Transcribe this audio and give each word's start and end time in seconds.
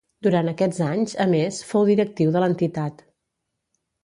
Durant 0.27 0.47
aquests 0.51 0.79
anys, 0.85 1.13
a 1.25 1.27
més, 1.33 1.59
fou 1.73 1.85
directiu 1.91 2.33
de 2.37 2.43
l'entitat. 2.45 3.05